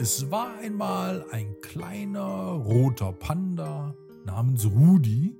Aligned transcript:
Es 0.00 0.30
war 0.30 0.56
einmal 0.58 1.28
ein 1.32 1.60
kleiner 1.60 2.52
roter 2.52 3.12
Panda 3.12 3.96
namens 4.24 4.64
Rudi, 4.64 5.36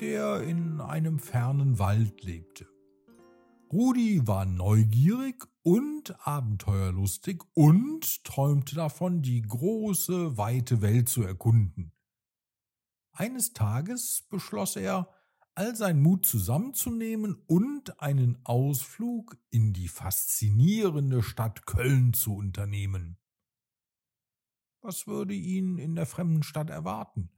der 0.00 0.42
in 0.42 0.80
einem 0.80 1.18
fernen 1.18 1.80
Wald 1.80 2.22
lebte. 2.22 2.68
Rudi 3.72 4.24
war 4.24 4.44
neugierig 4.44 5.44
und 5.64 6.14
abenteuerlustig 6.24 7.42
und 7.54 8.22
träumte 8.22 8.76
davon, 8.76 9.20
die 9.20 9.42
große, 9.42 10.38
weite 10.38 10.80
Welt 10.80 11.08
zu 11.08 11.24
erkunden. 11.24 11.90
Eines 13.10 13.52
Tages 13.52 14.28
beschloss 14.30 14.76
er, 14.76 15.08
all 15.56 15.74
seinen 15.74 16.02
Mut 16.02 16.24
zusammenzunehmen 16.24 17.34
und 17.48 18.00
einen 18.00 18.38
Ausflug 18.44 19.36
in 19.50 19.72
die 19.72 19.88
faszinierende 19.88 21.24
Stadt 21.24 21.66
Köln 21.66 22.12
zu 22.12 22.36
unternehmen. 22.36 23.18
Was 24.80 25.06
würde 25.08 25.34
ihn 25.34 25.78
in 25.78 25.96
der 25.96 26.06
fremden 26.06 26.42
Stadt 26.42 26.70
erwarten? 26.70 27.30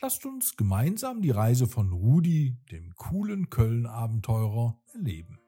Lasst 0.00 0.24
uns 0.24 0.56
gemeinsam 0.56 1.20
die 1.20 1.30
Reise 1.30 1.66
von 1.66 1.92
Rudi, 1.92 2.56
dem 2.72 2.94
coolen 2.94 3.50
Köln-Abenteurer, 3.50 4.80
erleben. 4.94 5.38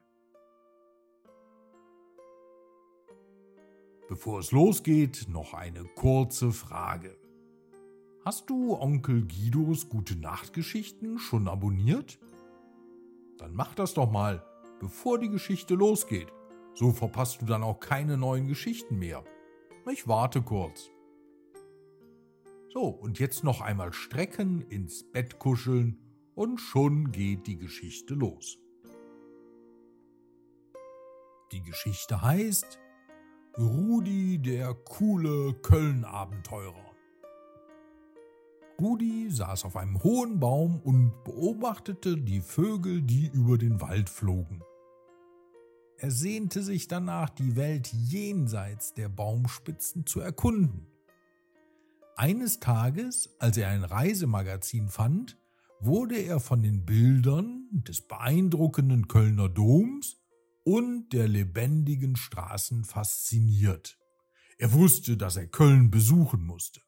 Bevor 4.07 4.39
es 4.39 4.51
losgeht, 4.51 5.25
noch 5.27 5.55
eine 5.55 5.85
kurze 5.95 6.51
Frage. 6.51 7.17
Hast 8.23 8.47
du 8.51 8.75
Onkel 8.79 9.27
Guidos 9.27 9.89
Gute 9.89 10.15
Nachtgeschichten 10.15 11.17
schon 11.17 11.47
abonniert? 11.47 12.19
Dann 13.39 13.55
mach 13.55 13.73
das 13.73 13.95
doch 13.95 14.11
mal, 14.11 14.45
bevor 14.79 15.17
die 15.17 15.29
Geschichte 15.29 15.73
losgeht. 15.73 16.31
So 16.75 16.91
verpasst 16.91 17.41
du 17.41 17.45
dann 17.45 17.63
auch 17.63 17.79
keine 17.79 18.17
neuen 18.17 18.47
Geschichten 18.47 18.99
mehr. 18.99 19.23
Ich 19.91 20.07
warte 20.07 20.43
kurz. 20.43 20.92
So, 22.73 22.85
und 22.85 23.19
jetzt 23.19 23.43
noch 23.43 23.61
einmal 23.61 23.93
strecken, 23.93 24.61
ins 24.61 25.03
Bett 25.03 25.37
kuscheln 25.37 25.99
und 26.33 26.57
schon 26.57 27.11
geht 27.11 27.45
die 27.45 27.59
Geschichte 27.59 28.15
los. 28.15 28.57
Die 31.51 31.61
Geschichte 31.61 32.23
heißt 32.23 32.79
Rudi 33.59 34.39
der 34.39 34.73
coole 34.73 35.53
Köln-Abenteurer. 35.53 36.95
Rudi 38.81 39.29
saß 39.29 39.65
auf 39.65 39.77
einem 39.77 40.01
hohen 40.01 40.39
Baum 40.39 40.79
und 40.79 41.23
beobachtete 41.25 42.17
die 42.17 42.41
Vögel, 42.41 43.03
die 43.03 43.27
über 43.27 43.59
den 43.59 43.81
Wald 43.81 44.09
flogen. 44.09 44.63
Er 45.97 46.09
sehnte 46.09 46.63
sich 46.63 46.87
danach, 46.87 47.29
die 47.29 47.55
Welt 47.55 47.93
jenseits 47.93 48.95
der 48.95 49.09
Baumspitzen 49.09 50.07
zu 50.07 50.21
erkunden. 50.21 50.87
Eines 52.15 52.59
Tages, 52.59 53.35
als 53.39 53.57
er 53.57 53.69
ein 53.69 53.83
Reisemagazin 53.83 54.89
fand, 54.89 55.37
wurde 55.79 56.15
er 56.15 56.39
von 56.39 56.61
den 56.61 56.85
Bildern 56.85 57.67
des 57.71 58.07
beeindruckenden 58.07 59.07
Kölner 59.07 59.49
Doms 59.49 60.17
und 60.63 61.09
der 61.11 61.27
lebendigen 61.27 62.15
Straßen 62.15 62.85
fasziniert. 62.85 63.97
Er 64.59 64.73
wusste, 64.73 65.17
dass 65.17 65.35
er 65.37 65.47
Köln 65.47 65.89
besuchen 65.89 66.45
musste. 66.45 66.81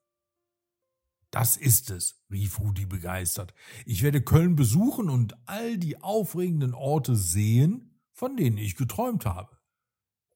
Das 1.31 1.58
ist 1.58 1.90
es, 1.90 2.23
rief 2.31 2.59
Rudi 2.59 2.86
begeistert. 2.86 3.53
Ich 3.86 4.03
werde 4.03 4.22
Köln 4.22 4.56
besuchen 4.56 5.09
und 5.09 5.36
all 5.48 5.78
die 5.78 6.02
aufregenden 6.02 6.73
Orte 6.73 7.16
sehen, 7.16 8.00
von 8.14 8.38
denen 8.38 8.58
ich 8.58 8.76
geträumt 8.76 9.26
habe. 9.26 9.58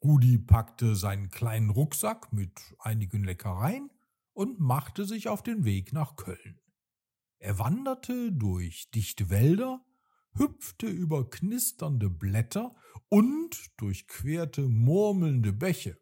Rudi 0.03 0.39
packte 0.39 0.95
seinen 0.95 1.29
kleinen 1.29 1.69
Rucksack 1.69 2.33
mit 2.33 2.59
einigen 2.79 3.23
Leckereien 3.23 3.89
und 4.33 4.59
machte 4.59 5.05
sich 5.05 5.27
auf 5.27 5.43
den 5.43 5.65
Weg 5.65 5.93
nach 5.93 6.15
Köln. 6.15 6.59
Er 7.39 7.57
wanderte 7.59 8.31
durch 8.31 8.91
dichte 8.91 9.29
Wälder, 9.29 9.85
hüpfte 10.33 10.87
über 10.87 11.29
knisternde 11.29 12.09
Blätter 12.09 12.75
und 13.09 13.71
durchquerte 13.77 14.67
murmelnde 14.67 15.53
Bäche. 15.53 15.97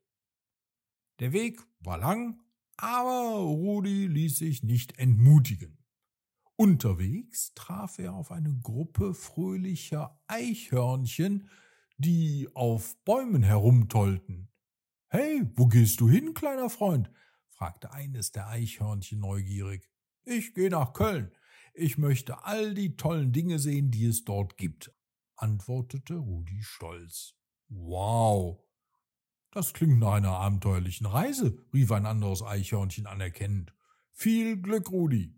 Der 1.19 1.33
Weg 1.33 1.61
war 1.79 1.97
lang, 1.97 2.41
aber 2.77 3.39
Rudi 3.39 4.07
ließ 4.07 4.37
sich 4.37 4.63
nicht 4.63 4.99
entmutigen. 4.99 5.77
Unterwegs 6.55 7.53
traf 7.53 7.99
er 7.99 8.13
auf 8.13 8.31
eine 8.31 8.53
Gruppe 8.61 9.13
fröhlicher 9.13 10.19
Eichhörnchen, 10.27 11.49
die 11.97 12.49
auf 12.53 12.95
Bäumen 13.03 13.43
herumtollten. 13.43 14.49
Hey, 15.07 15.43
wo 15.55 15.67
gehst 15.67 16.01
du 16.01 16.09
hin, 16.09 16.33
kleiner 16.33 16.69
Freund? 16.69 17.11
Fragte 17.57 17.91
eines 17.91 18.31
der 18.31 18.47
Eichhörnchen 18.47 19.19
neugierig. 19.19 19.89
Ich 20.25 20.53
gehe 20.53 20.69
nach 20.69 20.93
Köln. 20.93 21.31
Ich 21.73 21.97
möchte 21.97 22.45
all 22.45 22.73
die 22.73 22.95
tollen 22.95 23.31
Dinge 23.31 23.59
sehen, 23.59 23.89
die 23.91 24.05
es 24.05 24.23
dort 24.23 24.57
gibt, 24.57 24.93
antwortete 25.35 26.15
Rudi 26.15 26.61
stolz. 26.61 27.33
Wow. 27.69 28.59
Das 29.51 29.73
klingt 29.73 29.99
nach 29.99 30.13
einer 30.13 30.33
abenteuerlichen 30.33 31.07
Reise, 31.07 31.57
rief 31.73 31.91
ein 31.91 32.05
anderes 32.05 32.43
Eichhörnchen 32.43 33.07
anerkennend. 33.07 33.73
Viel 34.11 34.61
Glück, 34.61 34.91
Rudi. 34.91 35.35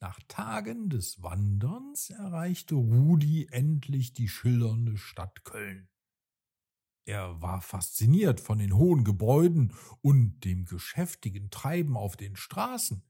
Nach 0.00 0.18
Tagen 0.28 0.88
des 0.88 1.22
Wanderns 1.22 2.10
erreichte 2.10 2.74
Rudi 2.76 3.46
endlich 3.50 4.12
die 4.12 4.28
schillernde 4.28 4.96
Stadt 4.96 5.44
Köln. 5.44 5.88
Er 7.06 7.42
war 7.42 7.60
fasziniert 7.60 8.40
von 8.40 8.58
den 8.58 8.76
hohen 8.76 9.04
Gebäuden 9.04 9.74
und 10.00 10.40
dem 10.44 10.64
geschäftigen 10.64 11.50
Treiben 11.50 11.96
auf 11.96 12.16
den 12.16 12.34
Straßen. 12.34 13.02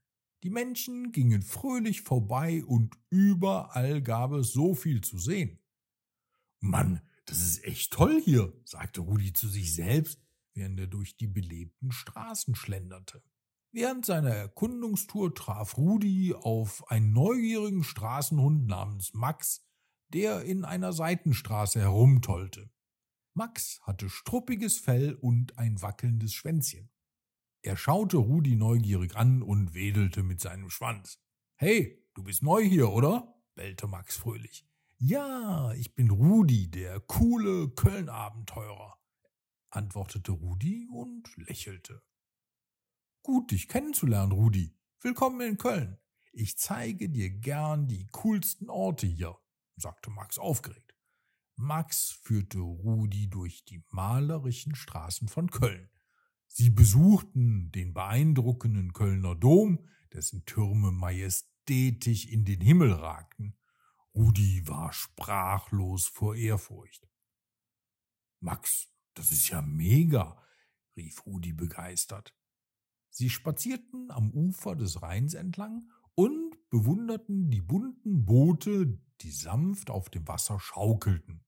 Die 0.43 0.49
Menschen 0.49 1.11
gingen 1.11 1.41
fröhlich 1.41 2.01
vorbei 2.01 2.63
und 2.65 2.95
überall 3.09 4.01
gab 4.01 4.31
es 4.33 4.51
so 4.51 4.75
viel 4.75 5.01
zu 5.01 5.17
sehen. 5.17 5.59
Mann, 6.59 7.01
das 7.25 7.41
ist 7.41 7.63
echt 7.63 7.93
toll 7.93 8.21
hier, 8.23 8.53
sagte 8.65 9.01
Rudi 9.01 9.33
zu 9.33 9.47
sich 9.47 9.73
selbst, 9.73 10.21
während 10.53 10.79
er 10.79 10.87
durch 10.87 11.17
die 11.17 11.27
belebten 11.27 11.91
Straßen 11.91 12.53
schlenderte. 12.53 13.23
Während 13.71 14.05
seiner 14.05 14.29
Erkundungstour 14.29 15.33
traf 15.33 15.77
Rudi 15.77 16.33
auf 16.33 16.89
einen 16.89 17.11
neugierigen 17.11 17.83
Straßenhund 17.83 18.67
namens 18.67 19.13
Max, 19.13 19.65
der 20.13 20.43
in 20.43 20.63
einer 20.63 20.93
Seitenstraße 20.93 21.79
herumtollte. 21.79 22.69
Max 23.37 23.81
hatte 23.81 24.09
struppiges 24.09 24.79
Fell 24.79 25.13
und 25.13 25.57
ein 25.57 25.81
wackelndes 25.81 26.33
Schwänzchen. 26.33 26.89
Er 27.61 27.75
schaute 27.75 28.15
Rudi 28.15 28.55
neugierig 28.55 29.17
an 29.17 29.41
und 29.41 29.73
wedelte 29.73 30.23
mit 30.23 30.39
seinem 30.39 30.69
Schwanz. 30.69 31.19
Hey, 31.55 32.01
du 32.13 32.23
bist 32.23 32.43
neu 32.43 32.63
hier, 32.63 32.91
oder? 32.91 33.35
bellte 33.53 33.87
Max 33.87 34.15
fröhlich. 34.15 34.65
Ja, 34.99 35.73
ich 35.73 35.95
bin 35.95 36.11
Rudi, 36.11 36.71
der 36.71 37.01
coole 37.01 37.69
Köln-Abenteurer, 37.71 38.97
antwortete 39.69 40.31
Rudi 40.31 40.87
und 40.89 41.35
lächelte. 41.35 42.01
Gut, 43.21 43.51
dich 43.51 43.67
kennenzulernen, 43.67 44.31
Rudi. 44.31 44.77
Willkommen 45.01 45.41
in 45.41 45.57
Köln. 45.57 45.97
Ich 46.31 46.57
zeige 46.57 47.09
dir 47.09 47.29
gern 47.31 47.87
die 47.87 48.07
coolsten 48.13 48.69
Orte 48.69 49.07
hier, 49.07 49.37
sagte 49.75 50.09
Max 50.09 50.37
aufgeregt. 50.37 50.94
Max 51.55 52.11
führte 52.11 52.59
Rudi 52.59 53.29
durch 53.29 53.63
die 53.65 53.83
malerischen 53.89 54.75
Straßen 54.75 55.27
von 55.27 55.49
Köln. 55.49 55.89
Sie 56.47 56.69
besuchten 56.69 57.71
den 57.71 57.93
beeindruckenden 57.93 58.93
Kölner 58.93 59.35
Dom, 59.35 59.87
dessen 60.13 60.45
Türme 60.45 60.91
majestätisch 60.91 62.25
in 62.25 62.45
den 62.45 62.61
Himmel 62.61 62.91
ragten. 62.91 63.57
Rudi 64.13 64.67
war 64.67 64.93
sprachlos 64.93 66.07
vor 66.07 66.35
Ehrfurcht. 66.35 67.09
Max, 68.39 68.87
das 69.13 69.31
ist 69.31 69.49
ja 69.49 69.61
mega, 69.61 70.41
rief 70.95 71.25
Rudi 71.25 71.51
begeistert. 71.51 72.35
Sie 73.09 73.29
spazierten 73.29 74.11
am 74.11 74.31
Ufer 74.31 74.75
des 74.75 75.01
Rheins 75.01 75.33
entlang 75.33 75.89
und 76.15 76.44
bewunderten 76.75 77.49
die 77.49 77.61
bunten 77.61 78.25
Boote, 78.25 78.99
die 79.21 79.31
sanft 79.31 79.89
auf 79.89 80.09
dem 80.09 80.27
Wasser 80.27 80.59
schaukelten. 80.59 81.45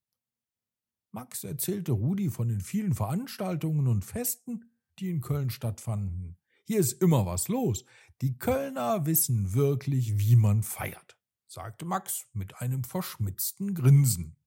Max 1.11 1.43
erzählte 1.43 1.91
Rudi 1.91 2.29
von 2.29 2.47
den 2.47 2.61
vielen 2.61 2.93
Veranstaltungen 2.93 3.87
und 3.87 4.05
Festen, 4.05 4.71
die 4.99 5.09
in 5.09 5.19
Köln 5.19 5.49
stattfanden. 5.49 6.37
Hier 6.63 6.79
ist 6.79 6.93
immer 7.01 7.25
was 7.25 7.49
los. 7.49 7.83
Die 8.21 8.37
Kölner 8.37 9.05
wissen 9.05 9.53
wirklich, 9.53 10.17
wie 10.17 10.37
man 10.37 10.63
feiert, 10.63 11.17
sagte 11.45 11.83
Max 11.83 12.27
mit 12.31 12.61
einem 12.61 12.85
verschmitzten 12.85 13.73
Grinsen. 13.73 14.37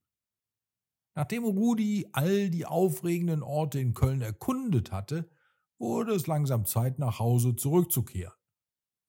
Nachdem 1.15 1.45
Rudi 1.45 2.09
all 2.13 2.49
die 2.49 2.65
aufregenden 2.65 3.43
Orte 3.43 3.81
in 3.81 3.93
Köln 3.93 4.23
erkundet 4.23 4.93
hatte, 4.93 5.29
wurde 5.77 6.15
es 6.15 6.27
langsam 6.27 6.65
Zeit, 6.65 6.99
nach 6.99 7.19
Hause 7.19 7.55
zurückzukehren. 7.55 8.40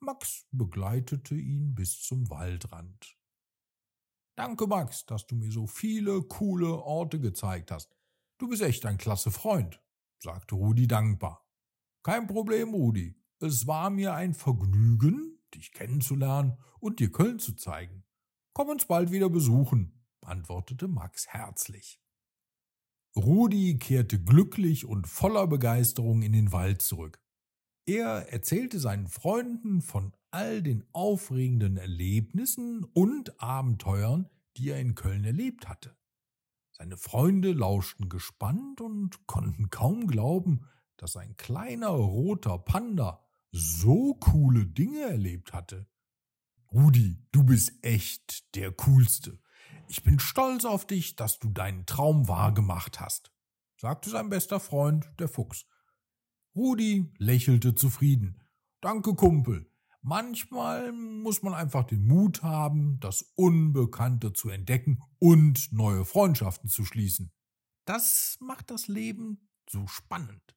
Max 0.04 0.48
begleitete 0.52 1.36
ihn 1.36 1.76
bis 1.76 2.02
zum 2.02 2.28
Waldrand. 2.32 3.16
Danke, 4.36 4.66
Max, 4.66 5.06
dass 5.06 5.28
du 5.28 5.36
mir 5.36 5.52
so 5.52 5.68
viele 5.68 6.24
coole 6.24 6.74
Orte 6.74 7.20
gezeigt 7.20 7.70
hast. 7.70 7.96
Du 8.40 8.48
bist 8.50 8.64
echt 8.64 8.84
ein 8.88 8.98
klasse 8.98 9.30
Freund, 9.30 9.80
sagte 10.18 10.56
Rudi 10.56 10.88
dankbar. 10.88 11.48
Kein 12.02 12.26
Problem, 12.26 12.74
Rudi. 12.74 13.16
Es 13.40 13.68
war 13.68 13.92
mir 13.92 14.16
ein 14.16 14.34
Vergnügen, 14.34 15.40
dich 15.54 15.72
kennenzulernen 15.72 16.58
und 16.80 17.00
dir 17.00 17.12
Köln 17.12 17.38
zu 17.38 17.54
zeigen. 17.54 18.04
Komm 18.54 18.70
uns 18.70 18.86
bald 18.86 19.12
wieder 19.12 19.30
besuchen, 19.30 20.04
antwortete 20.22 20.88
Max 20.88 21.28
herzlich. 21.28 22.02
Rudi 23.16 23.78
kehrte 23.78 24.20
glücklich 24.20 24.86
und 24.86 25.06
voller 25.06 25.46
Begeisterung 25.46 26.24
in 26.24 26.34
den 26.34 26.52
Wald 26.52 26.82
zurück. 26.82 27.21
Er 27.92 28.32
erzählte 28.32 28.80
seinen 28.80 29.10
Freunden 29.10 29.82
von 29.82 30.14
all 30.30 30.64
den 30.64 30.86
aufregenden 30.94 31.76
Erlebnissen 31.76 32.86
und 32.86 33.42
Abenteuern, 33.42 34.30
die 34.56 34.70
er 34.70 34.80
in 34.80 34.96
Köln 34.96 35.26
erlebt 35.26 35.68
hatte. 35.68 35.94
Seine 36.72 36.96
Freunde 36.96 37.52
lauschten 37.52 38.08
gespannt 38.08 38.80
und 38.80 39.28
konnten 39.28 39.72
kaum 39.72 40.08
glauben, 40.08 40.70
dass 40.96 41.18
ein 41.18 41.36
kleiner 41.36 41.90
roter 41.90 42.60
Panda 42.60 43.28
so 43.52 44.14
coole 44.14 44.66
Dinge 44.66 45.02
erlebt 45.02 45.52
hatte. 45.52 45.86
Rudi, 46.72 47.18
du 47.34 47.44
bist 47.44 47.74
echt 47.82 48.56
der 48.56 48.72
Coolste. 48.72 49.38
Ich 49.90 50.02
bin 50.02 50.18
stolz 50.22 50.64
auf 50.64 50.88
dich, 50.88 51.18
dass 51.18 51.40
du 51.40 51.50
deinen 51.50 51.86
Traum 51.86 52.30
wahrgemacht 52.30 53.02
hast, 53.02 53.34
sagte 53.76 54.10
sein 54.10 54.30
bester 54.30 54.62
Freund, 54.62 55.12
der 55.20 55.28
Fuchs. 55.28 55.66
Rudi 56.56 57.12
lächelte 57.18 57.76
zufrieden. 57.76 58.42
Danke, 58.82 59.16
Kumpel. 59.16 59.72
Manchmal 60.02 60.92
muss 60.92 61.44
man 61.44 61.54
einfach 61.54 61.84
den 61.84 62.06
Mut 62.06 62.42
haben, 62.42 63.00
das 63.00 63.22
Unbekannte 63.36 64.34
zu 64.34 64.50
entdecken 64.50 65.02
und 65.20 65.72
neue 65.72 66.06
Freundschaften 66.06 66.70
zu 66.70 66.84
schließen. 66.84 67.32
Das 67.86 68.38
macht 68.42 68.72
das 68.72 68.88
Leben 68.88 69.50
so 69.70 69.88
spannend. 69.88 70.56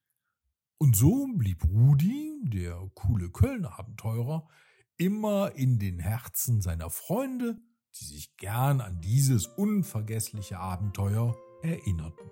Und 0.78 0.96
so 0.96 1.28
blieb 1.34 1.62
Rudi, 1.64 2.40
der 2.42 2.90
coole 2.94 3.30
Köln-Abenteurer, 3.30 4.48
immer 4.96 5.52
in 5.54 5.78
den 5.78 5.98
Herzen 5.98 6.60
seiner 6.60 6.90
Freunde, 6.90 7.58
die 8.00 8.04
sich 8.04 8.36
gern 8.36 8.80
an 8.80 9.00
dieses 9.00 9.46
unvergessliche 9.46 10.58
Abenteuer 10.58 11.36
erinnerten. 11.62 12.30